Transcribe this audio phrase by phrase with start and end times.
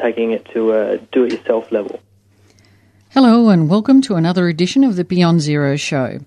[0.00, 2.00] Taking it to a do it yourself level.
[3.10, 6.20] Hello, and welcome to another edition of the Beyond Zero show.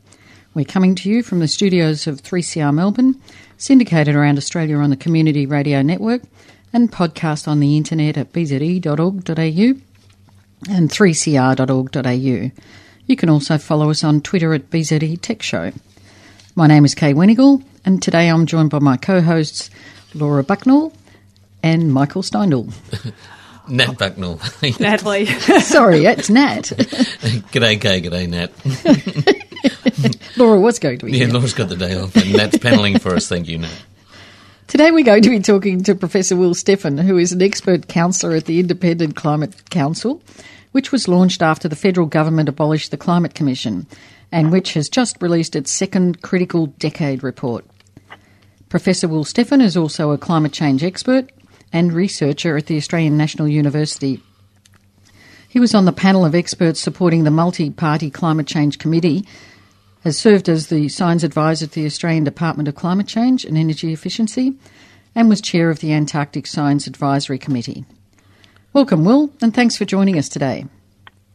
[0.54, 3.20] We're coming to you from the studios of 3CR Melbourne,
[3.58, 6.22] syndicated around Australia on the Community Radio Network,
[6.72, 9.81] and podcast on the internet at bze.org.au
[10.70, 12.52] and 3cr.org.au.
[13.08, 15.72] You can also follow us on Twitter at BZE Tech Show.
[16.55, 19.72] My name is Kay Wenigal, and today I'm joined by my co hosts
[20.14, 20.94] Laura Bucknell
[21.64, 22.72] and Michael Steindl.
[23.67, 24.40] Nat Bucknell.
[24.80, 25.26] Natalie.
[25.26, 26.63] Sorry, it's Nat.
[27.52, 28.02] g'day, Kay.
[28.02, 28.52] G'day, Nat.
[30.38, 31.33] Laura was going to be Yeah, here.
[31.33, 33.28] Laura's got the day off, and Nat's panelling for us.
[33.28, 33.84] Thank you, Nat.
[34.67, 38.36] Today we're going to be talking to Professor Will Steffen, who is an expert counsellor
[38.36, 40.22] at the Independent Climate Council,
[40.72, 43.86] which was launched after the federal government abolished the Climate Commission
[44.31, 47.64] and which has just released its second critical decade report.
[48.67, 51.31] Professor Will Steffen is also a climate change expert
[51.73, 54.21] and researcher at the Australian National University.
[55.49, 59.27] He was on the panel of experts supporting the multi party Climate Change Committee,
[60.03, 63.91] has served as the science advisor to the Australian Department of Climate Change and Energy
[63.91, 64.53] Efficiency,
[65.16, 67.85] and was chair of the Antarctic Science Advisory Committee.
[68.73, 70.66] Welcome, Will, and thanks for joining us today.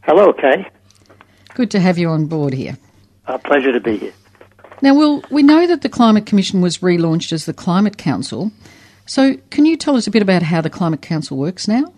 [0.03, 0.67] Hello, Kay.
[1.55, 2.77] Good to have you on board here.
[3.27, 4.13] A pleasure to be here.
[4.81, 8.51] Now, Will, we know that the Climate Commission was relaunched as the Climate Council.
[9.09, 11.95] So, can you tell us a bit about how the Climate Council works now?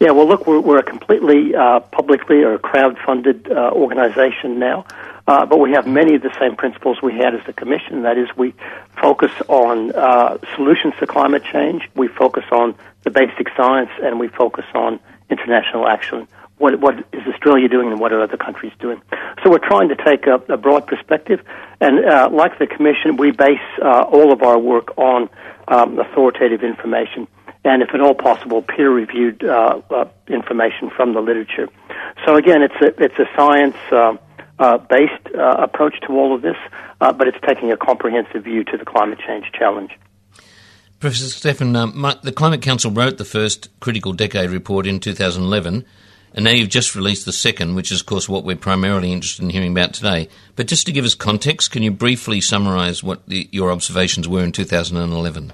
[0.00, 4.86] Yeah, well, look, we're, we're a completely uh, publicly or crowd-funded uh, organization now,
[5.26, 8.04] uh, but we have many of the same principles we had as the Commission.
[8.04, 8.54] That is, we
[8.98, 14.28] focus on uh, solutions to climate change, we focus on the basic science, and we
[14.28, 16.26] focus on international action.
[16.56, 19.02] What, what is Australia doing and what are other countries doing?
[19.44, 21.42] So we're trying to take a, a broad perspective,
[21.78, 25.28] and uh, like the Commission, we base uh, all of our work on
[25.70, 27.26] um, authoritative information
[27.64, 31.68] and, if at all possible, peer-reviewed uh, uh, information from the literature.
[32.26, 33.76] So again, it's a it's a science.
[33.90, 34.16] Uh,
[34.60, 36.56] uh, based uh, approach to all of this,
[37.00, 39.90] uh, but it's taking a comprehensive view to the climate change challenge.
[40.98, 45.86] Professor Steffen, um, the Climate Council wrote the first critical decade report in 2011,
[46.34, 49.42] and now you've just released the second, which is, of course, what we're primarily interested
[49.42, 50.28] in hearing about today.
[50.56, 54.44] But just to give us context, can you briefly summarise what the, your observations were
[54.44, 55.52] in 2011?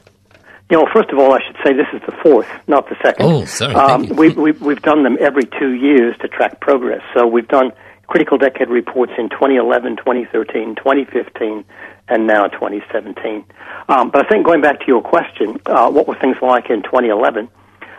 [0.69, 3.25] You know, first of all, I should say this is the fourth, not the second.
[3.25, 3.75] Oh, sorry.
[3.75, 4.17] Um, thank you.
[4.17, 7.03] we, we, we've done them every two years to track progress.
[7.15, 7.73] So we've done
[8.09, 11.65] critical decade reports in 2011, 2013, 2015,
[12.09, 13.45] and now 2017.
[13.89, 16.83] Um, but I think going back to your question, uh, what were things like in
[16.83, 17.49] 2011?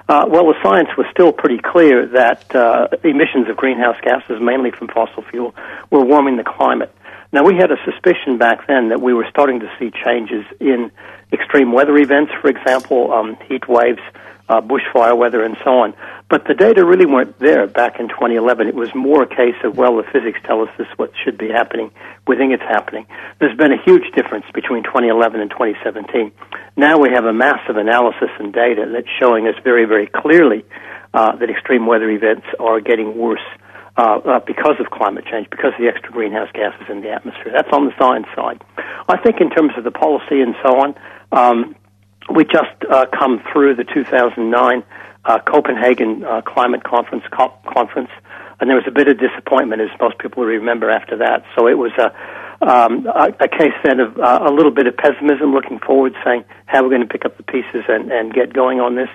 [0.09, 4.71] Uh, well, the science was still pretty clear that uh, emissions of greenhouse gases, mainly
[4.71, 5.53] from fossil fuel,
[5.91, 6.93] were warming the climate.
[7.33, 10.91] Now, we had a suspicion back then that we were starting to see changes in
[11.33, 13.99] extreme weather events, for example, um, heat waves,
[14.47, 15.93] uh, bushfire weather, and so on.
[16.29, 18.67] But the data really weren't there back in 2011.
[18.67, 21.49] It was more a case of, well, the physics tell us this what should be
[21.49, 21.91] happening.
[22.27, 23.07] We think it's happening.
[23.39, 26.31] There's been a huge difference between 2011 and 2017.
[26.77, 30.63] Now we have a massive analysis and data that's showing us very, very clearly
[31.11, 33.41] uh, that extreme weather events are getting worse.
[33.99, 37.51] Uh, uh, because of climate change, because of the extra greenhouse gases in the atmosphere.
[37.51, 38.63] That's on the science side.
[39.09, 40.93] I think in terms of the policy and so on,
[41.31, 41.75] um,
[42.31, 44.83] we just uh, come through the 2009
[45.25, 48.11] uh, Copenhagen uh, Climate Conference COP conference,
[48.59, 51.43] and there was a bit of disappointment, as most people remember after that.
[51.57, 52.13] So it was a
[52.61, 56.43] um, a, a case then of uh, a little bit of pessimism, looking forward, saying
[56.65, 59.09] how we're going to pick up the pieces and, and get going on this.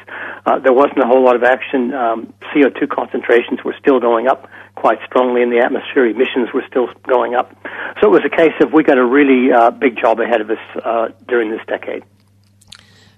[0.46, 1.92] Uh, there wasn't a whole lot of action.
[1.92, 6.06] Um, CO2 concentrations were still going up quite strongly in the atmosphere.
[6.06, 7.54] Emissions were still going up.
[8.00, 10.50] So it was a case of we got a really uh, big job ahead of
[10.50, 12.04] us uh, during this decade.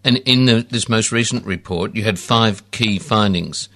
[0.02, 3.68] And in the, this most recent report, you had five key findings,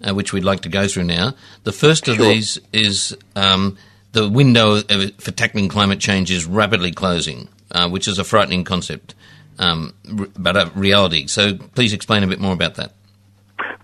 [0.00, 1.34] uh, which we'd like to go through now.
[1.64, 2.26] The first of Sure.
[2.26, 3.76] these is um,
[4.14, 4.80] the window
[5.18, 9.14] for tackling climate change is rapidly closing, uh, which is a frightening concept,
[9.58, 9.92] um,
[10.38, 11.26] but a reality.
[11.26, 12.92] So please explain a bit more about that.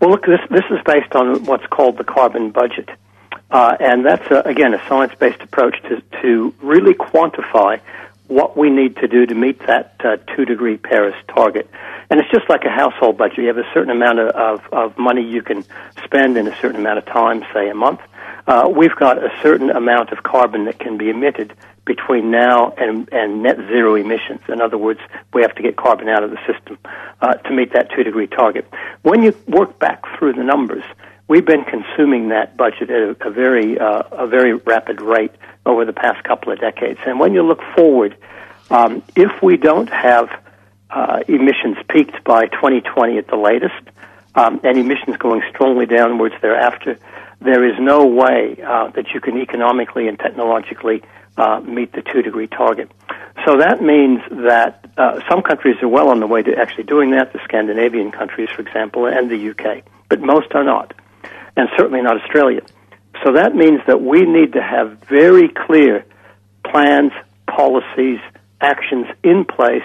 [0.00, 2.88] Well, look, this this is based on what's called the carbon budget,
[3.50, 7.80] uh, and that's a, again a science-based approach to to really quantify
[8.28, 11.68] what we need to do to meet that uh, two degree Paris target.
[12.08, 13.38] And it's just like a household budget.
[13.38, 15.64] You have a certain amount of, of money you can
[16.04, 18.00] spend in a certain amount of time, say a month.
[18.46, 21.54] Uh, we've got a certain amount of carbon that can be emitted
[21.84, 24.40] between now and, and net zero emissions.
[24.48, 25.00] In other words,
[25.32, 26.78] we have to get carbon out of the system
[27.20, 28.66] uh, to meet that two degree target.
[29.02, 30.84] When you work back through the numbers,
[31.28, 35.32] we've been consuming that budget at a, a very uh, a very rapid rate
[35.66, 37.00] over the past couple of decades.
[37.06, 38.16] And when you look forward,
[38.70, 40.28] um, if we don't have
[40.90, 43.82] uh, emissions peaked by 2020 at the latest,
[44.34, 46.98] um, and emissions going strongly downwards thereafter,
[47.40, 51.02] there is no way uh, that you can economically and technologically
[51.36, 52.90] uh, meet the two degree target.
[53.46, 57.12] So that means that uh, some countries are well on the way to actually doing
[57.12, 60.92] that, the Scandinavian countries, for example, and the UK, but most are not,
[61.56, 62.60] and certainly not Australia.
[63.24, 66.04] So that means that we need to have very clear
[66.64, 67.12] plans,
[67.46, 68.20] policies,
[68.60, 69.84] actions in place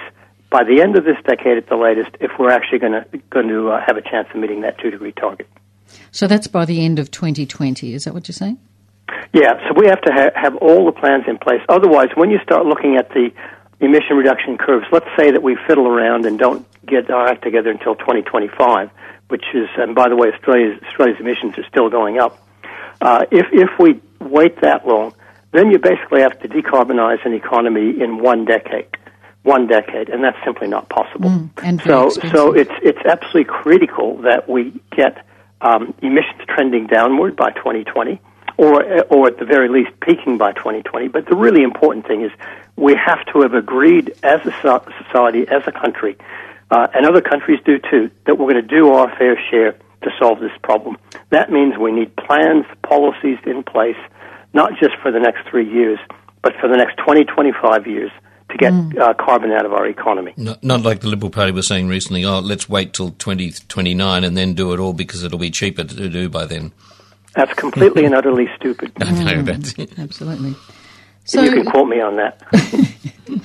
[0.55, 3.49] by the end of this decade at the latest if we're actually going to going
[3.49, 5.49] to uh, have a chance of meeting that two degree target.
[6.11, 7.93] So that's by the end of 2020.
[7.93, 8.57] Is that what you're saying?
[9.33, 9.59] Yeah.
[9.67, 11.59] So we have to ha- have all the plans in place.
[11.67, 13.31] Otherwise, when you start looking at the
[13.81, 17.69] emission reduction curves, let's say that we fiddle around and don't get our act together
[17.69, 18.89] until 2025,
[19.27, 22.41] which is, and by the way, Australia's, Australia's emissions are still going up.
[23.01, 25.13] Uh, if if we wait that long,
[25.51, 28.87] then you basically have to decarbonize an economy in one decade
[29.45, 31.29] one decade, and that's simply not possible.
[31.29, 35.25] Mm, and so, so it's it's absolutely critical that we get
[35.61, 38.19] um, emissions trending downward by 2020,
[38.57, 41.09] or or at the very least peaking by 2020.
[41.09, 42.31] But the really important thing is
[42.75, 44.51] we have to have agreed as a
[45.05, 46.17] society, as a country,
[46.71, 50.11] uh, and other countries do too, that we're going to do our fair share to
[50.19, 50.97] solve this problem.
[51.29, 53.97] That means we need plans, policies in place,
[54.53, 55.99] not just for the next three years,
[56.41, 58.11] but for the next 20, 25 years
[58.57, 58.97] to get mm.
[58.99, 60.33] uh, carbon out of our economy.
[60.37, 64.37] Not, not, like the Liberal Party was saying recently, oh, let's wait till 2029 and
[64.37, 66.71] then do it all because it'll be cheaper to do by then.
[67.35, 68.93] That's completely and utterly stupid.
[69.01, 70.55] I know mm, Absolutely.
[71.25, 72.41] So, you can quote me on that.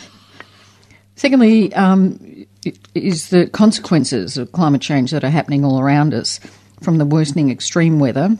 [1.16, 2.46] secondly, um,
[2.94, 6.40] is the consequences of climate change that are happening all around us,
[6.82, 8.36] from the worsening extreme weather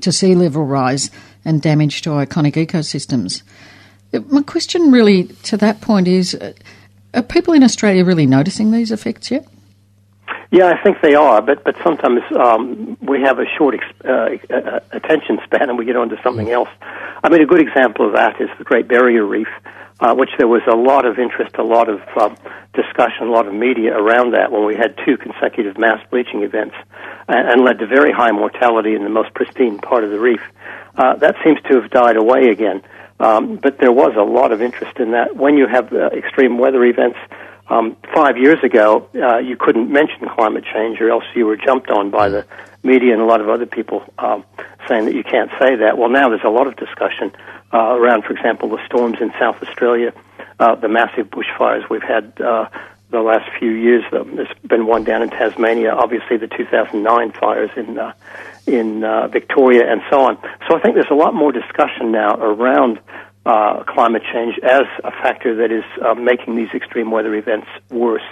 [0.00, 1.10] to sea level rise
[1.44, 3.42] and damage to iconic ecosystems.
[4.12, 6.52] My question really to that point is uh,
[7.14, 9.46] are people in Australia really noticing these effects yet?
[10.50, 13.74] Yeah, I think they are, but but sometimes um, we have a short
[14.04, 16.70] uh, uh, attention span and we get on to something else.
[17.22, 19.48] I mean, a good example of that is the Great Barrier Reef,
[20.00, 22.34] uh, which there was a lot of interest, a lot of uh,
[22.72, 26.76] discussion, a lot of media around that when we had two consecutive mass bleaching events,
[27.28, 30.40] and, and led to very high mortality in the most pristine part of the reef.
[30.96, 32.82] Uh, that seems to have died away again.
[33.20, 35.36] Um, but there was a lot of interest in that.
[35.36, 37.18] When you have uh, extreme weather events,
[37.68, 41.90] um, five years ago, uh, you couldn't mention climate change, or else you were jumped
[41.90, 42.46] on by the
[42.82, 44.44] media and a lot of other people um,
[44.88, 45.98] saying that you can't say that.
[45.98, 47.32] Well, now there's a lot of discussion
[47.72, 50.12] uh, around, for example, the storms in South Australia,
[50.58, 52.68] uh, the massive bushfires we've had uh,
[53.10, 54.04] the last few years.
[54.10, 58.12] There's been one down in Tasmania, obviously the 2009 fires in uh,
[58.66, 60.36] in uh, Victoria, and so on.
[60.68, 63.00] So I think there's a lot more discussion now around
[63.46, 68.28] uh, climate change as a factor that is uh, making these extreme weather events worse.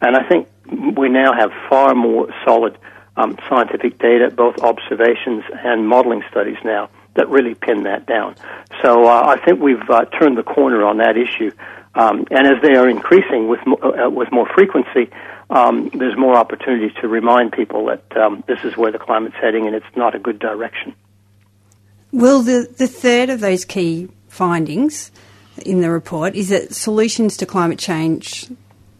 [0.00, 0.48] And I think
[0.96, 2.76] we now have far more solid
[3.16, 8.34] um, scientific data, both observations and modeling studies now, that really pin that down.
[8.82, 11.50] So uh, I think we've uh, turned the corner on that issue.
[11.96, 15.10] Um, and as they are increasing with, uh, with more frequency,
[15.48, 19.66] um, there's more opportunity to remind people that um, this is where the climate's heading
[19.66, 20.94] and it's not a good direction.
[22.12, 25.10] Well, the, the third of those key findings
[25.64, 28.46] in the report is that solutions to climate change,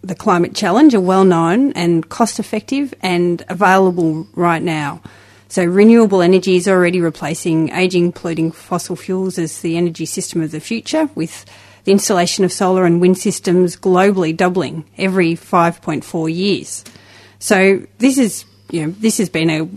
[0.03, 5.03] the climate challenge, are well known and cost effective and available right now.
[5.49, 10.51] So, renewable energy is already replacing ageing, polluting fossil fuels as the energy system of
[10.51, 11.45] the future, with
[11.87, 16.85] the installation of solar and wind systems globally doubling every 5.4 years.
[17.39, 19.69] So this is, you know, this has been a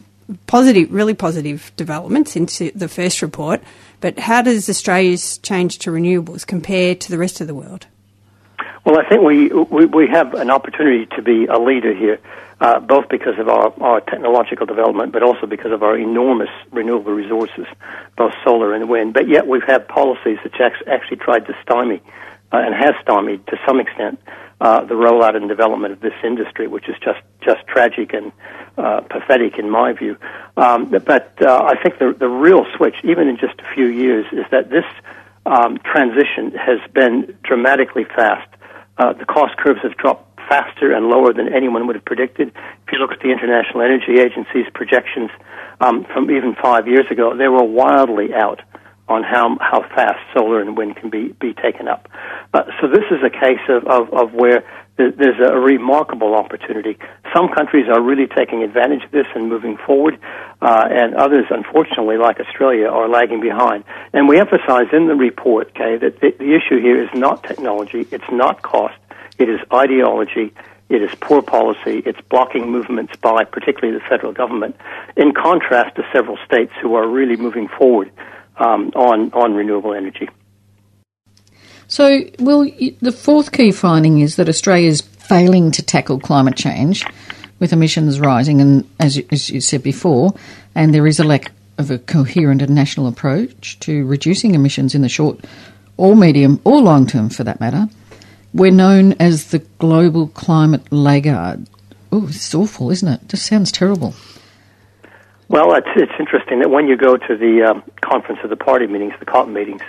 [0.47, 3.61] positive, really positive development since the first report.
[4.01, 7.85] But how does Australia's change to renewables compare to the rest of the world?
[8.89, 12.19] Well, I think we, we, we have an opportunity to be a leader here
[12.59, 17.11] uh, both because of our, our technological development, but also because of our enormous renewable
[17.11, 17.67] resources,
[18.17, 19.13] both solar and wind.
[19.13, 22.01] But yet we've had policies that actually tried to stymie
[22.51, 24.19] uh, and has stymied to some extent
[24.59, 28.31] uh, the rollout and development of this industry, which is just just tragic and
[28.79, 30.17] uh, pathetic in my view.
[30.57, 34.25] Um, but uh, I think the the real switch, even in just a few years,
[34.31, 34.85] is that this
[35.45, 38.49] um, transition has been dramatically fast.
[38.99, 42.49] Uh, the cost curves have dropped faster and lower than anyone would have predicted.
[42.49, 45.29] If you look at the International Energy Agency's projections
[45.79, 48.61] um, from even five years ago, they were wildly out
[49.07, 52.07] on how how fast solar and wind can be be taken up.
[52.53, 54.63] Uh, so this is a case of, of, of where
[54.99, 56.97] there's a remarkable opportunity.
[57.33, 60.19] Some countries are really taking advantage of this and moving forward,
[60.61, 63.85] uh, and others, unfortunately, like Australia, are lagging behind.
[64.11, 68.07] And we emphasize in the report, okay, that the, the issue here is not technology,
[68.11, 68.95] it's not cost,
[69.37, 70.53] it is ideology,
[70.89, 74.75] it is poor policy, it's blocking movements by particularly the federal government,
[75.15, 78.11] in contrast to several states who are really moving forward
[78.57, 80.27] um, on, on renewable energy.
[81.89, 82.69] So, well,
[83.01, 87.03] the fourth key finding is that Australia is failing to tackle climate change
[87.57, 90.35] with emissions rising, and as you, as you said before,
[90.75, 95.01] and there is a lack of a coherent and national approach to reducing emissions in
[95.01, 95.43] the short
[95.97, 97.87] or medium or long term for that matter.
[98.53, 101.67] We're known as the global climate laggard.
[102.11, 103.27] Oh, it's awful, isn't it?
[103.29, 104.13] Just sounds terrible.
[105.47, 108.85] Well, it's, it's interesting that when you go to the um, conference of the party
[108.85, 109.81] meetings, the COP meetings,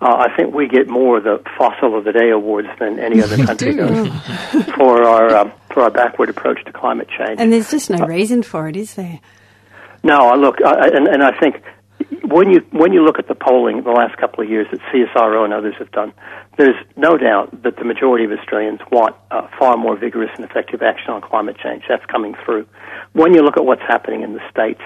[0.00, 3.20] uh, I think we get more of the fossil of the day awards than any
[3.20, 4.08] other country does
[4.76, 7.40] for our um, for our backward approach to climate change.
[7.40, 9.20] And there's just no reason for it, is there?
[10.04, 11.62] No, I look, I, and, and I think
[12.24, 15.44] when you when you look at the polling the last couple of years that CSIRO
[15.44, 16.12] and others have done,
[16.56, 20.82] there's no doubt that the majority of Australians want uh, far more vigorous and effective
[20.82, 21.84] action on climate change.
[21.88, 22.66] That's coming through.
[23.12, 24.80] When you look at what's happening in the states,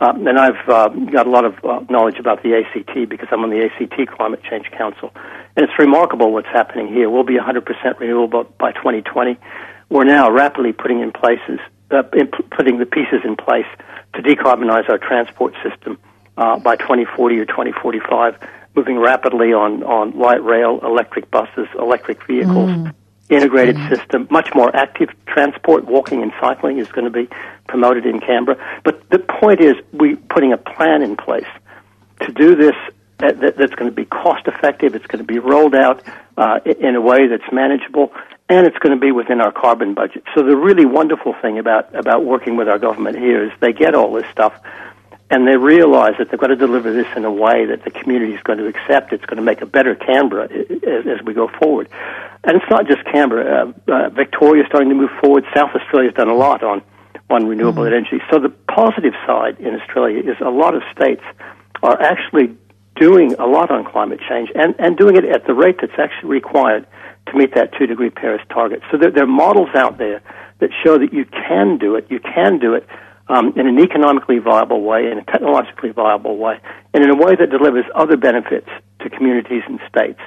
[0.00, 3.42] um, and I've uh, got a lot of uh, knowledge about the ACT because I'm
[3.42, 5.10] on the ACT Climate Change Council.
[5.56, 7.08] And it's remarkable what's happening here.
[7.08, 7.64] We'll be 100%
[7.98, 9.38] renewable by 2020.
[9.88, 12.02] We're now rapidly putting in places, uh,
[12.50, 13.66] putting the pieces in place
[14.14, 15.98] to decarbonize our transport system
[16.36, 18.36] uh, by 2040 or 2045,
[18.74, 22.70] moving rapidly on, on light rail, electric buses, electric vehicles.
[22.70, 22.94] Mm
[23.28, 23.94] integrated mm-hmm.
[23.94, 27.28] system, much more active transport, walking and cycling is going to be
[27.66, 28.56] promoted in Canberra.
[28.84, 31.48] But the point is, we're putting a plan in place
[32.20, 32.74] to do this
[33.18, 36.02] that, that, that's going to be cost effective, it's going to be rolled out
[36.36, 38.12] uh, in a way that's manageable,
[38.48, 40.22] and it's going to be within our carbon budget.
[40.34, 43.94] So the really wonderful thing about, about working with our government here is they get
[43.94, 44.52] all this stuff
[45.28, 48.34] and they realize that they've got to deliver this in a way that the community
[48.34, 49.12] is going to accept.
[49.12, 51.88] It's going to make a better Canberra as, we go forward.
[52.44, 53.74] And it's not just Canberra.
[53.88, 55.44] Uh, uh, Victoria is starting to move forward.
[55.54, 56.82] South Australia has done a lot on
[57.28, 57.94] on renewable mm-hmm.
[57.94, 58.22] energy.
[58.30, 61.22] So the positive side in Australia is a lot of states
[61.82, 62.56] are actually
[62.94, 66.30] doing a lot on climate change and, and doing it at the rate that's actually
[66.30, 66.86] required
[67.26, 68.80] to meet that two degree Paris target.
[68.92, 70.22] So there, there are models out there
[70.60, 72.06] that show that you can do it.
[72.10, 72.86] You can do it
[73.28, 76.58] um, in an economically viable way, in a technologically viable way,
[76.94, 78.68] and in a way that delivers other benefits
[79.00, 80.20] to communities and states.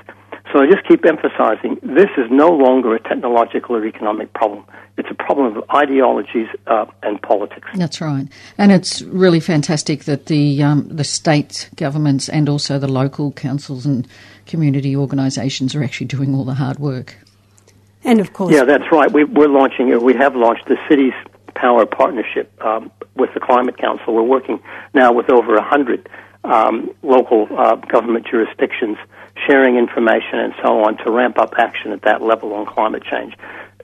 [0.52, 4.66] So I just keep emphasizing this is no longer a technological or economic problem.
[4.98, 7.68] It's a problem of ideologies uh, and politics.
[7.76, 8.28] That's right,
[8.58, 13.86] and it's really fantastic that the um, the state governments and also the local councils
[13.86, 14.08] and
[14.48, 17.16] community organisations are actually doing all the hard work.
[18.04, 19.12] And of course, yeah, that's right.
[19.12, 21.14] We, we're launching, we have launched the cities
[21.60, 24.14] power partnership um, with the Climate Council.
[24.14, 24.60] We're working
[24.94, 26.08] now with over a hundred
[26.44, 28.98] um, local uh, government jurisdictions,
[29.48, 33.34] sharing information and so on to ramp up action at that level on climate change.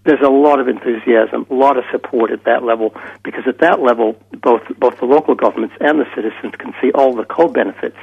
[0.05, 3.81] There's a lot of enthusiasm, a lot of support at that level, because at that
[3.81, 7.97] level, both both the local governments and the citizens can see all the co-benefits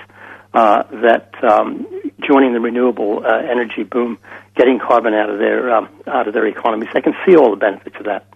[0.53, 1.87] uh, that um,
[2.29, 4.19] joining the renewable uh, energy boom,
[4.57, 7.57] getting carbon out of their um, out of their economies, they can see all the
[7.57, 8.27] benefits of that.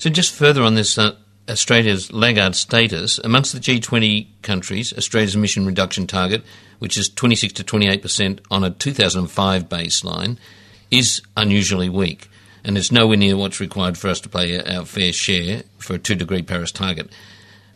[0.00, 1.14] So, just further on this, uh,
[1.46, 6.42] Australia's laggard status, amongst the G20 countries, Australia's emission reduction target,
[6.78, 10.38] which is 26 to 28% on a 2005 baseline,
[10.90, 12.30] is unusually weak.
[12.64, 15.98] And it's nowhere near what's required for us to play our fair share for a
[15.98, 17.12] 2 degree Paris target.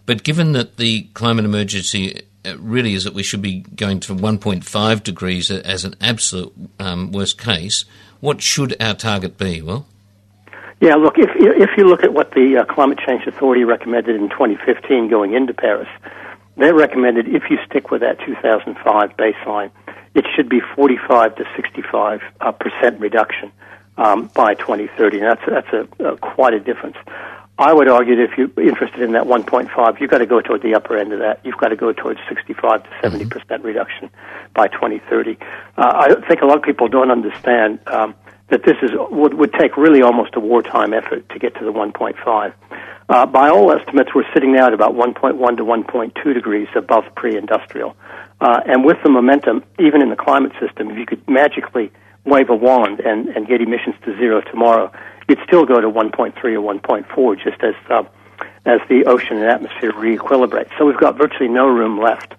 [0.07, 4.15] But given that the climate emergency uh, really is that we should be going to
[4.15, 7.85] 1.5 degrees as an absolute um, worst case,
[8.21, 9.61] what should our target be?
[9.61, 9.87] Well,
[10.81, 14.29] yeah, look, if if you look at what the uh, Climate Change Authority recommended in
[14.29, 15.89] 2015 going into Paris,
[16.57, 19.71] they recommended if you stick with that 2005 baseline,
[20.15, 23.53] it should be 45 to 65 uh, percent reduction
[23.97, 25.21] um, by 2030.
[25.21, 26.97] And that's that's a, a quite a difference.
[27.57, 30.63] I would argue that if you're interested in that 1.5, you've got to go toward
[30.63, 31.39] the upper end of that.
[31.45, 34.11] You've got to go towards 65 to 70 percent reduction
[34.55, 35.39] by 2030.
[35.77, 37.79] Uh, I think a lot of people don't understand.
[37.87, 38.17] Um,
[38.49, 41.73] that this is would, would take really almost a wartime effort to get to the
[41.73, 42.53] 1.5.
[43.09, 47.97] Uh, by all estimates, we're sitting now at about 1.1 to 1.2 degrees above pre-industrial.
[48.41, 51.91] Uh, and with the momentum, even in the climate system, if you could magically
[52.25, 54.91] wave a wand and, and get emissions to zero tomorrow,
[55.29, 58.05] you'd still go to 1.3 or 1.4 just as uh,
[58.67, 60.71] as the ocean and atmosphere re-equilibrate.
[60.79, 62.35] So we've got virtually no room left.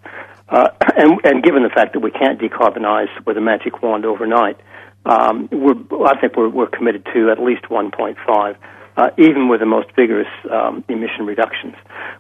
[0.50, 4.60] Uh, and, and given the fact that we can't decarbonize with a magic wand overnight,
[5.06, 8.56] um, we're, I think we're, we're committed to at least 1.5
[8.98, 11.76] uh, even with the most vigorous um, emission reductions.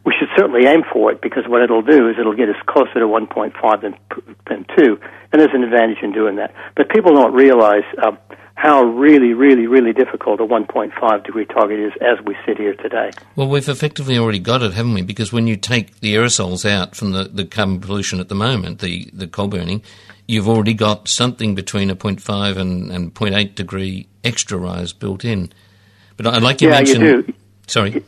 [0.05, 2.95] We should certainly aim for it because what it'll do is it'll get us closer
[2.95, 3.95] to 1.5 than,
[4.47, 4.99] than 2,
[5.31, 6.53] and there's an advantage in doing that.
[6.75, 8.11] But people don't realize uh,
[8.55, 13.11] how really, really, really difficult a 1.5 degree target is as we sit here today.
[13.35, 15.01] Well, we've effectively already got it, haven't we?
[15.01, 18.79] Because when you take the aerosols out from the, the carbon pollution at the moment,
[18.79, 19.81] the, the coal burning,
[20.27, 25.51] you've already got something between a 0.5 and, and 0.8 degree extra rise built in.
[26.17, 27.03] But I'd like you yeah, mentioned.
[27.03, 27.33] You do.
[27.67, 28.03] Sorry.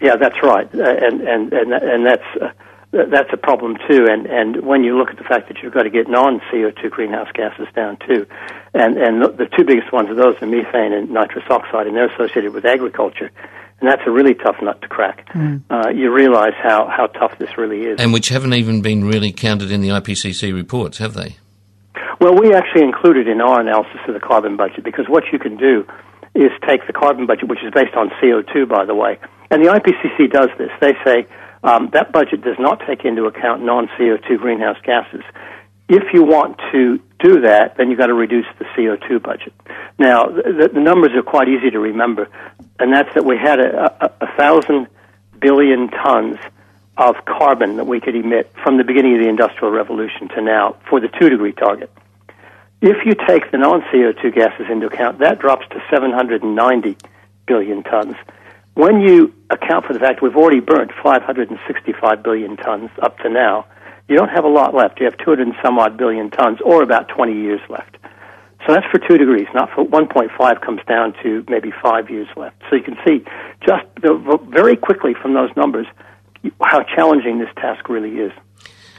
[0.00, 2.26] Yeah, that's right, uh, and and and and that's.
[2.40, 2.52] Uh,
[2.92, 5.82] that's a problem too, and and when you look at the fact that you've got
[5.82, 8.26] to get non CO two greenhouse gases down too,
[8.72, 11.96] and and the, the two biggest ones of those are methane and nitrous oxide, and
[11.96, 13.30] they're associated with agriculture,
[13.80, 15.28] and that's a really tough nut to crack.
[15.34, 15.62] Mm.
[15.68, 19.32] Uh, you realize how how tough this really is, and which haven't even been really
[19.32, 21.36] counted in the IPCC reports, have they?
[22.20, 25.56] Well, we actually included in our analysis of the carbon budget because what you can
[25.56, 25.86] do
[26.36, 29.18] is take the carbon budget, which is based on CO2, by the way.
[29.50, 30.70] And the IPCC does this.
[30.80, 31.26] They say
[31.62, 35.22] um, that budget does not take into account non CO2 greenhouse gases.
[35.88, 39.52] If you want to do that, then you've got to reduce the CO2 budget.
[39.98, 42.28] Now, the, the numbers are quite easy to remember,
[42.78, 44.88] and that's that we had a, a, a thousand
[45.38, 46.38] billion tons
[46.96, 50.76] of carbon that we could emit from the beginning of the Industrial Revolution to now
[50.88, 51.90] for the two degree target.
[52.82, 56.96] If you take the non CO2 gases into account, that drops to 790
[57.46, 58.16] billion tons.
[58.74, 63.64] When you account for the fact we've already burnt 565 billion tons up to now,
[64.08, 65.00] you don't have a lot left.
[65.00, 67.96] You have 200 and some odd billion tons, or about 20 years left.
[68.66, 69.46] So that's for two degrees.
[69.54, 72.56] Not for 1.5 comes down to maybe five years left.
[72.68, 73.24] So you can see
[73.66, 73.86] just
[74.50, 75.86] very quickly from those numbers
[76.62, 78.32] how challenging this task really is.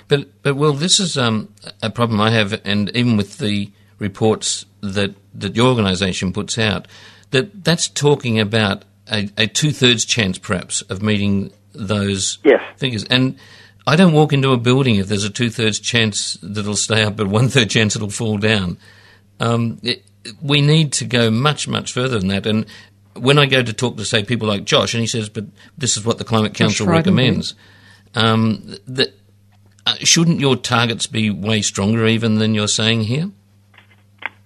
[0.08, 4.66] But but well, this is um, a problem I have, and even with the reports
[4.82, 6.88] that that your organisation puts out,
[7.32, 12.62] that that's talking about a, a two thirds chance, perhaps, of meeting those yes.
[12.78, 13.04] figures.
[13.06, 13.38] And
[13.86, 17.04] I don't walk into a building if there's a two thirds chance that it'll stay
[17.04, 18.78] up, but one third chance it'll fall down.
[19.40, 20.04] Um, it,
[20.42, 22.66] we need to go much much further than that, and
[23.14, 25.46] when I go to talk to say people like Josh, and he says, "But
[25.78, 27.56] this is what the Climate Council recommends,"
[28.16, 29.14] um, that
[30.00, 33.32] shouldn't your targets be way stronger even than you're saying here?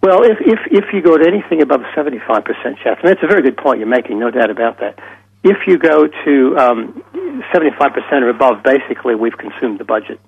[0.01, 2.45] Well, if, if, if you go to anything above 75%
[2.83, 4.97] chance, and that's a very good point you're making, no doubt about that.
[5.43, 7.03] If you go to um,
[7.53, 10.19] 75% or above, basically we've consumed the budget.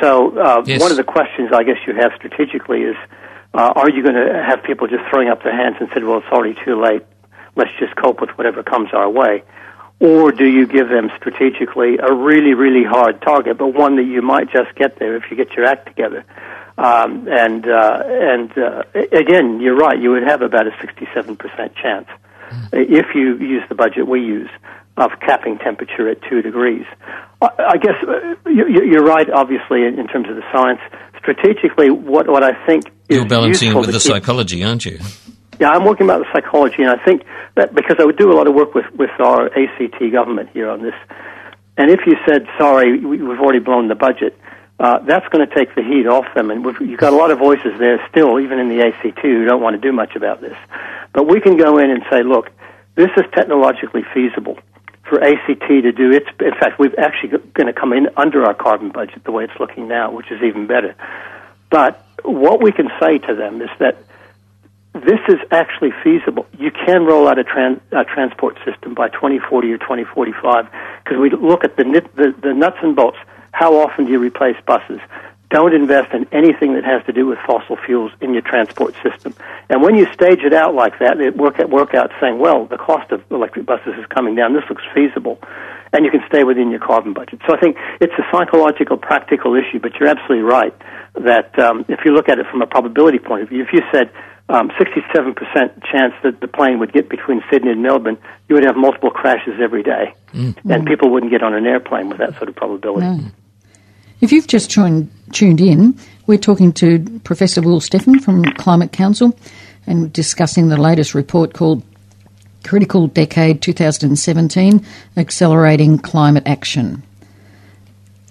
[0.00, 0.80] So uh, yes.
[0.80, 2.96] one of the questions I guess you have strategically is,
[3.52, 6.18] uh, are you going to have people just throwing up their hands and say, well,
[6.18, 7.02] it's already too late,
[7.56, 9.42] let's just cope with whatever comes our way?
[10.00, 14.22] Or do you give them strategically a really, really hard target, but one that you
[14.22, 16.24] might just get there if you get your act together?
[16.76, 19.98] Um, and uh, and uh, again, you're right.
[19.98, 22.08] You would have about a 67% chance
[22.72, 24.50] if you use the budget we use
[24.96, 26.86] of capping temperature at two degrees.
[27.40, 29.28] I, I guess uh, you, are right.
[29.30, 30.80] Obviously, in, in, terms of the science,
[31.18, 34.98] strategically, what what I think you're balancing with the keep, psychology, aren't you?
[35.60, 38.34] Yeah, I'm working about the psychology, and I think that because I would do a
[38.34, 40.94] lot of work with, with our ACT government here on this.
[41.76, 44.38] And if you said, sorry, we've already blown the budget,
[44.78, 46.50] uh, that's going to take the heat off them.
[46.50, 49.62] And you've got a lot of voices there still, even in the ACT, who don't
[49.62, 50.56] want to do much about this.
[51.12, 52.50] But we can go in and say, look,
[52.96, 54.58] this is technologically feasible
[55.08, 56.26] for ACT to do its.
[56.40, 59.58] In fact, we've actually going to come in under our carbon budget the way it's
[59.60, 60.94] looking now, which is even better.
[61.70, 63.96] But what we can say to them is that
[64.94, 66.46] this is actually feasible.
[66.56, 67.44] You can roll out a,
[67.92, 70.66] a transport system by 2040 or 2045
[71.02, 71.82] because we look at the,
[72.14, 73.18] the, the nuts and bolts.
[73.50, 75.00] How often do you replace buses?
[75.50, 79.34] Don't invest in anything that has to do with fossil fuels in your transport system.
[79.68, 82.66] And when you stage it out like that, it work out, work out saying, well,
[82.66, 84.54] the cost of electric buses is coming down.
[84.54, 85.38] This looks feasible.
[85.92, 87.40] And you can stay within your carbon budget.
[87.46, 90.74] So I think it's a psychological, practical issue, but you're absolutely right
[91.14, 93.80] that um, if you look at it from a probability point of view, if you
[93.92, 94.10] said,
[94.48, 98.76] um, 67% chance that the plane would get between Sydney and Melbourne, you would have
[98.76, 100.14] multiple crashes every day.
[100.32, 100.56] Mm.
[100.70, 103.06] And people wouldn't get on an airplane with that sort of probability.
[103.06, 103.30] No.
[104.20, 109.38] If you've just tuned, tuned in, we're talking to Professor Will Steffen from Climate Council,
[109.86, 111.82] and discussing the latest report called
[112.64, 114.84] Critical Decade 2017
[115.16, 117.02] Accelerating Climate Action.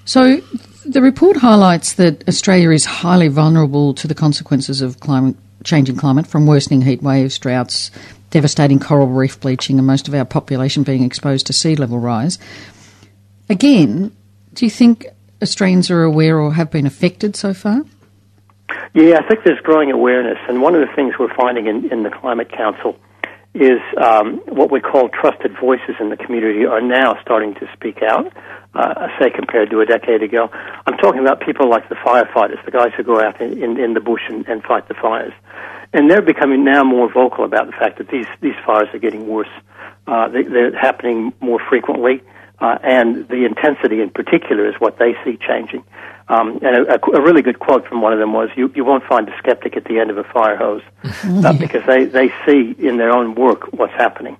[0.05, 0.41] So,
[0.85, 6.27] the report highlights that Australia is highly vulnerable to the consequences of climate changing climate,
[6.27, 7.91] from worsening heat waves, droughts,
[8.29, 12.39] devastating coral reef bleaching, and most of our population being exposed to sea level rise.
[13.49, 14.11] Again,
[14.53, 15.07] do you think
[15.41, 17.83] Australians are aware or have been affected so far?
[18.93, 22.03] Yeah, I think there's growing awareness, and one of the things we're finding in, in
[22.03, 22.97] the Climate Council
[23.53, 28.01] is um, what we call trusted voices in the community are now starting to speak
[28.01, 28.31] out.
[28.73, 30.49] Uh, say compared to a decade ago,
[30.87, 33.93] I'm talking about people like the firefighters, the guys who go out in, in, in
[33.93, 35.33] the bush and, and fight the fires,
[35.93, 39.27] and they're becoming now more vocal about the fact that these these fires are getting
[39.27, 39.53] worse.
[40.07, 42.23] Uh, they, they're happening more frequently,
[42.59, 45.83] uh, and the intensity in particular is what they see changing.
[46.29, 49.03] Um, and a, a, really good quote from one of them was, "You you won't
[49.03, 52.73] find a skeptic at the end of a fire hose, uh, because they they see
[52.79, 54.37] in their own work what's happening."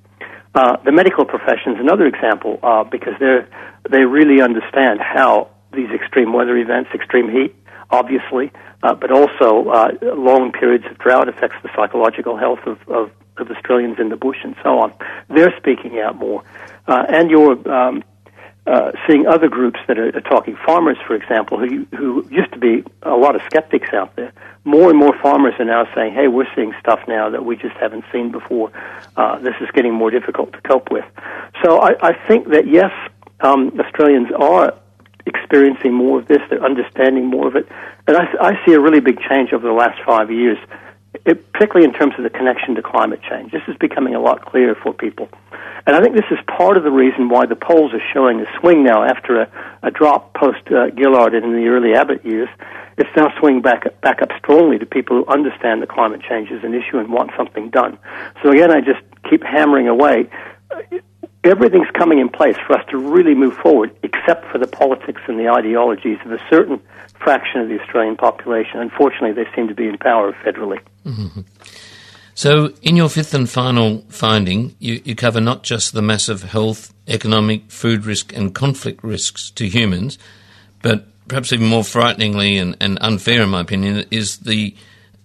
[0.55, 3.45] Uh, the medical profession is another example uh, because they
[3.89, 7.53] they really understand how these extreme weather events, extreme heat,
[7.89, 8.51] obviously,
[8.83, 13.49] uh, but also uh, long periods of drought affects the psychological health of, of, of
[13.51, 14.93] Australians in the bush and so on.
[15.29, 16.43] They're speaking out more,
[16.87, 18.03] uh, and your um,
[18.65, 22.59] uh, seeing other groups that are, are, talking, farmers, for example, who who used to
[22.59, 24.31] be a lot of skeptics out there.
[24.63, 27.75] More and more farmers are now saying, "Hey, we're seeing stuff now that we just
[27.75, 28.71] haven't seen before.
[29.17, 31.05] Uh, this is getting more difficult to cope with."
[31.61, 32.91] So I, I think that yes,
[33.41, 34.73] um, Australians are
[35.25, 36.39] experiencing more of this.
[36.49, 37.67] They're understanding more of it,
[38.07, 40.57] and I, I see a really big change over the last five years,
[41.25, 43.51] it, particularly in terms of the connection to climate change.
[43.51, 45.29] This is becoming a lot clearer for people.
[45.85, 48.59] And I think this is part of the reason why the polls are showing a
[48.59, 49.51] swing now after a,
[49.83, 52.49] a drop post uh, Gillard and in the early Abbott years.
[52.97, 56.63] It's now swinging back back up strongly to people who understand that climate change is
[56.63, 57.97] an issue and want something done.
[58.43, 60.29] So again, I just keep hammering away.
[61.43, 65.37] Everything's coming in place for us to really move forward, except for the politics and
[65.37, 66.81] the ideologies of a certain
[67.19, 68.79] fraction of the Australian population.
[68.79, 70.79] Unfortunately, they seem to be in power federally.
[71.05, 71.41] Mm-hmm.
[72.35, 76.93] So, in your fifth and final finding, you, you cover not just the massive health,
[77.07, 80.17] economic, food risk, and conflict risks to humans,
[80.81, 84.75] but perhaps even more frighteningly and, and unfair, in my opinion, is the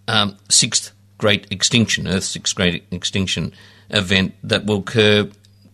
[0.07, 3.53] um, sixth great extinction, Earth's sixth great extinction
[3.91, 5.29] event that will occur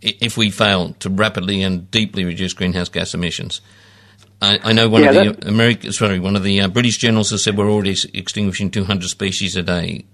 [0.04, 3.60] if we fail to rapidly and deeply reduce greenhouse gas emissions.
[4.42, 7.30] I, I know one yeah, of the American, sorry, one of the uh, British generals
[7.30, 10.04] has said we're already extinguishing 200 species a day.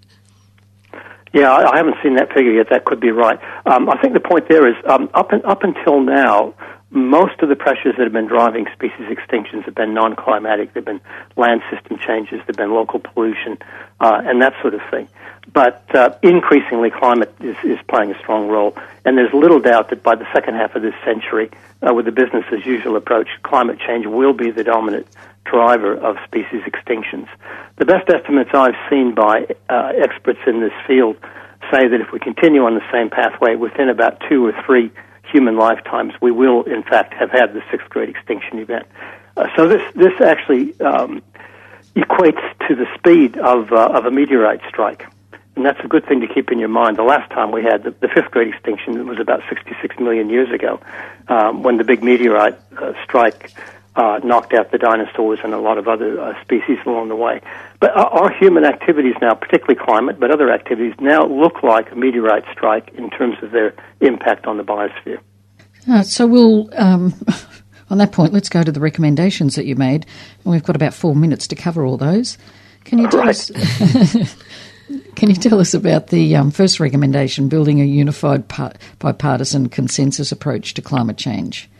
[1.32, 2.68] Yeah, I, I haven't seen that figure yet.
[2.70, 3.38] That could be right.
[3.66, 6.54] Um, I think the point there is um, up in, up until now,
[6.90, 10.74] most of the pressures that have been driving species extinctions have been non-climatic.
[10.74, 11.00] They've been
[11.36, 12.40] land system changes.
[12.46, 13.58] They've been local pollution
[14.00, 15.08] uh, and that sort of thing.
[15.52, 18.76] But uh, increasingly, climate is, is playing a strong role.
[19.04, 21.50] And there's little doubt that by the second half of this century,
[21.82, 25.06] uh, with the business as usual approach, climate change will be the dominant
[25.44, 27.28] driver of species extinctions.
[27.76, 31.16] The best estimates I've seen by uh, experts in this field
[31.70, 34.90] say that if we continue on the same pathway, within about two or three
[35.30, 38.86] human lifetimes, we will, in fact, have had the sixth great extinction event.
[39.36, 41.22] Uh, so this this actually um,
[41.94, 45.06] equates to the speed of uh, of a meteorite strike,
[45.56, 46.96] and that's a good thing to keep in your mind.
[46.96, 50.50] The last time we had the, the fifth great extinction was about 66 million years
[50.52, 50.80] ago,
[51.28, 53.52] um, when the big meteorite uh, strike
[53.96, 57.40] uh, knocked out the dinosaurs and a lot of other uh, species along the way.
[57.80, 61.96] But our, our, human activities now, particularly climate, but other activities now look like a
[61.96, 65.18] meteorite strike in terms of their impact on the biosphere.
[65.88, 66.68] Uh, so we'll.
[66.76, 67.14] Um,
[67.90, 70.04] on that point, let's go to the recommendations that you made,
[70.44, 72.36] and we've got about four minutes to cover all those.
[72.84, 73.30] Can you tell right.
[73.30, 73.50] us?
[75.16, 78.44] can you tell us about the um, first recommendation, building a unified
[78.98, 81.70] bipartisan consensus approach to climate change?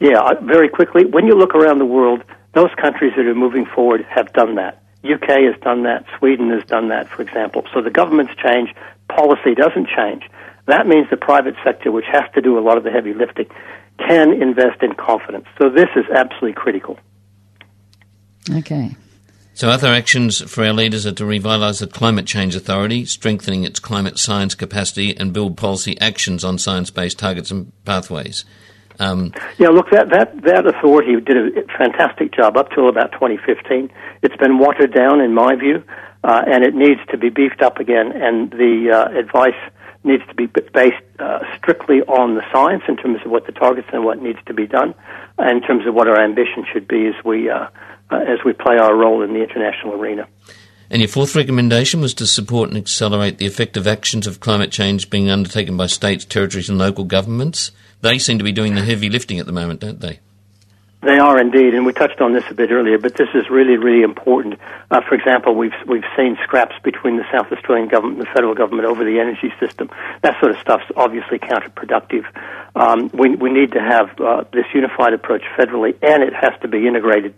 [0.00, 1.04] Yeah, very quickly.
[1.06, 2.22] When you look around the world,
[2.54, 4.77] those countries that are moving forward have done that.
[5.04, 6.04] UK has done that.
[6.18, 7.64] Sweden has done that, for example.
[7.72, 8.74] So the governments change,
[9.08, 10.24] policy doesn't change.
[10.66, 13.46] That means the private sector, which has to do a lot of the heavy lifting,
[13.98, 15.46] can invest in confidence.
[15.58, 16.98] So this is absolutely critical.
[18.50, 18.96] Okay.
[19.54, 23.80] So, other actions for our leaders are to revitalise the Climate Change Authority, strengthening its
[23.80, 28.44] climate science capacity, and build policy actions on science based targets and pathways.
[28.98, 33.90] Um, yeah, look, that, that, that authority did a fantastic job up till about 2015.
[34.22, 35.84] It's been watered down, in my view,
[36.24, 39.54] uh, and it needs to be beefed up again, and the uh, advice
[40.04, 43.88] needs to be based uh, strictly on the science in terms of what the targets
[43.92, 44.94] and what needs to be done,
[45.38, 47.68] in terms of what our ambition should be as we, uh,
[48.10, 50.26] uh, as we play our role in the international arena.
[50.90, 55.10] And your fourth recommendation was to support and accelerate the effective actions of climate change
[55.10, 57.72] being undertaken by states, territories, and local governments.
[58.00, 60.20] They seem to be doing the heavy lifting at the moment, don't they?
[61.00, 63.76] They are indeed, and we touched on this a bit earlier, but this is really,
[63.76, 64.58] really important.
[64.90, 68.54] Uh, for example, we've we've seen scraps between the South Australian government and the federal
[68.54, 69.90] government over the energy system.
[70.22, 72.24] That sort of stuff's obviously counterproductive.
[72.74, 76.68] Um, we we need to have uh, this unified approach federally, and it has to
[76.68, 77.32] be integrated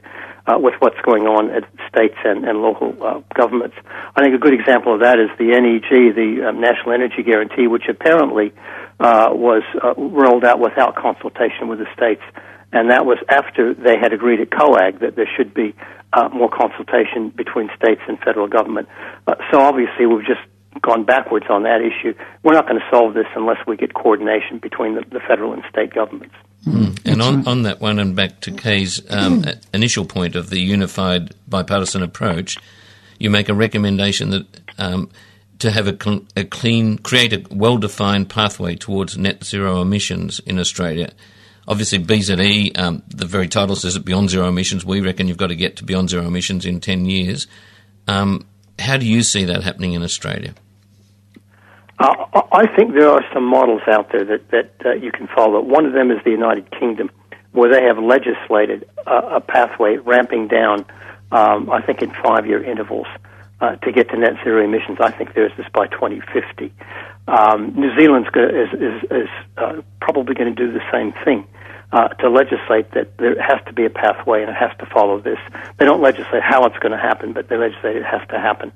[0.46, 3.76] uh, with what's going on at states and, and local uh, governments.
[4.16, 7.66] I think a good example of that is the NEG, the um, National Energy Guarantee,
[7.66, 8.53] which apparently
[8.98, 12.22] uh, was uh, rolled out without consultation with the states
[12.72, 15.74] and that was after they had agreed at COAG that there should be
[16.12, 18.88] uh, more consultation between states and federal government.
[19.26, 20.40] Uh, so obviously, we've just
[20.83, 22.14] gone backwards on that issue.
[22.42, 25.62] We're not going to solve this unless we get coordination between the, the federal and
[25.68, 26.35] state governments.
[26.64, 27.01] Mm.
[27.07, 31.35] And on, on that one, and back to Kay's um, initial point of the unified
[31.49, 32.59] bipartisan approach,
[33.18, 34.46] you make a recommendation that
[34.79, 35.11] um,
[35.59, 41.11] to have a, a clean, create a well-defined pathway towards net zero emissions in Australia
[41.70, 44.85] obviously BZE, um, the very title says it beyond zero emissions.
[44.85, 47.46] We reckon you've got to get to beyond zero emissions in 10 years.
[48.09, 48.46] Um,
[48.79, 50.55] how do you see that happening in Australia?
[52.00, 55.60] Uh, I think there are some models out there that, that uh, you can follow.
[55.60, 57.10] One of them is the United Kingdom,
[57.52, 60.86] where they have legislated uh, a pathway ramping down,
[61.30, 63.06] um, I think, in five year intervals.
[63.60, 66.72] Uh, to get to net zero emissions, I think there's this by 2050.
[67.28, 71.46] Um, New Zealand's go- is, is, is uh, probably going to do the same thing.
[71.92, 75.20] Uh, to legislate that there has to be a pathway and it has to follow
[75.20, 75.38] this.
[75.76, 78.70] They don't legislate how it's going to happen, but they legislate it has to happen.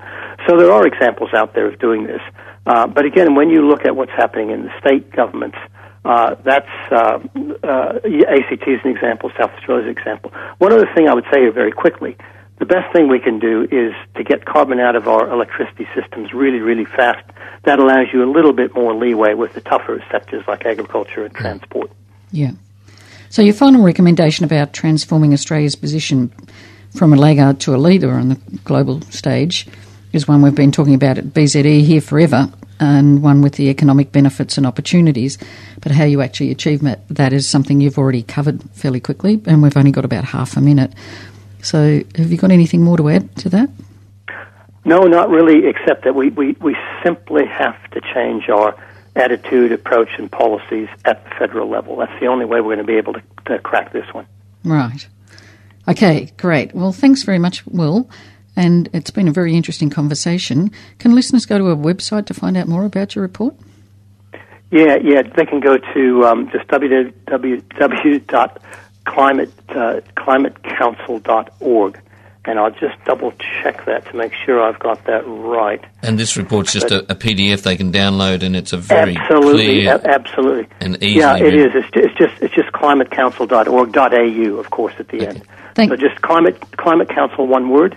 [0.49, 2.21] So there are examples out there of doing this.
[2.67, 5.59] Uh, but again, when you look at what's happening in the state governments,
[6.05, 7.21] uh, that's uh,
[7.63, 10.33] uh, ACT is an example, South Australia is an example.
[10.59, 12.17] One other thing I would say here very quickly
[12.59, 16.33] the best thing we can do is to get carbon out of our electricity systems
[16.33, 17.25] really, really fast.
[17.65, 21.35] That allows you a little bit more leeway with the tougher sectors like agriculture and
[21.35, 21.91] transport.
[22.31, 22.53] Yeah.
[23.35, 26.29] So your final recommendation about transforming Australia's position
[26.97, 29.67] from a laggard to a leader on the global stage
[30.13, 34.13] is one we've been talking about at BZE here forever, and one with the economic
[34.13, 35.37] benefits and opportunities.
[35.81, 39.77] But how you actually achieve that is something you've already covered fairly quickly, and we've
[39.77, 40.93] only got about half a minute.
[41.61, 43.69] So, have you got anything more to add to that?
[44.85, 48.77] No, not really, except that we, we, we simply have to change our
[49.17, 51.97] attitude, approach, and policies at the federal level.
[51.97, 54.27] That's the only way we're going to be able to, to crack this one.
[54.65, 55.07] Right.
[55.87, 56.75] Okay, great.
[56.75, 58.09] Well, thanks very much, Will.
[58.57, 60.71] And it's been a very interesting conversation.
[60.99, 63.55] Can listeners go to a website to find out more about your report?
[64.71, 68.59] Yeah, yeah, they can go to um, just www
[69.05, 70.01] climate uh.
[72.47, 75.83] And I'll just double check that to make sure I've got that right.
[76.03, 79.65] And this report's just a, a, PDF they can download, and it's a very absolutely,
[79.65, 81.21] clear, a- absolutely, and easy.
[81.21, 81.69] Yeah, it is.
[81.75, 85.27] It's, it's just it's just climatecouncil.org.au, of course, at the okay.
[85.27, 85.43] end.
[85.75, 87.97] Thank so just climate climate council one word.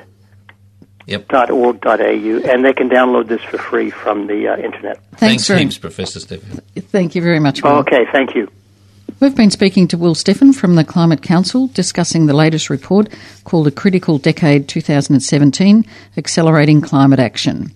[1.08, 1.32] Yep.
[1.52, 4.98] .org.au, and they can download this for free from the uh, internet.
[5.16, 6.62] Thanks, Thanks heaps, Professor Steffen.
[6.76, 7.64] Thank you very much.
[7.64, 7.78] Will.
[7.78, 8.50] Okay, thank you.
[9.20, 13.10] We've been speaking to Will Steffen from the Climate Council discussing the latest report
[13.46, 15.84] called A Critical Decade 2017
[16.18, 17.72] Accelerating Climate Action.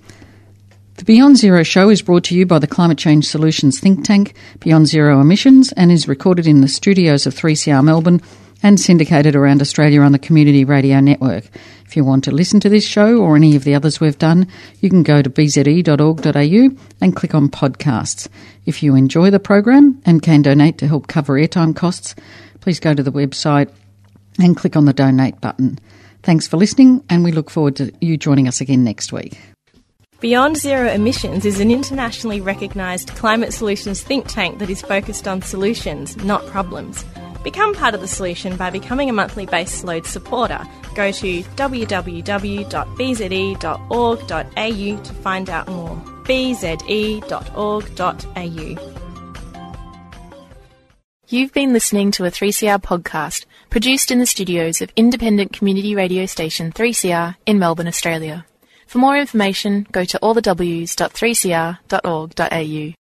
[0.98, 4.36] The Beyond Zero show is brought to you by the Climate Change Solutions think tank,
[4.60, 8.22] Beyond Zero Emissions, and is recorded in the studios of 3CR Melbourne
[8.64, 11.46] and syndicated around Australia on the Community Radio Network.
[11.86, 14.48] If you want to listen to this show or any of the others we've done,
[14.80, 18.28] you can go to bze.org.au and click on podcasts.
[18.66, 22.16] If you enjoy the program and can donate to help cover airtime costs,
[22.62, 23.70] please go to the website
[24.40, 25.80] and click on the donate button.
[26.24, 29.38] Thanks for listening, and we look forward to you joining us again next week.
[30.20, 35.42] Beyond Zero Emissions is an internationally recognised climate solutions think tank that is focused on
[35.42, 37.04] solutions, not problems.
[37.44, 40.62] Become part of the solution by becoming a monthly base load supporter.
[40.96, 42.24] Go to www.bze.org.au
[45.04, 45.96] to find out more.
[46.24, 47.22] bze.org.au.
[51.28, 56.26] You've been listening to a 3CR podcast produced in the studios of independent community radio
[56.26, 58.46] station 3CR in Melbourne, Australia.
[58.86, 63.01] For more information, go to allthews.3cr.org.au.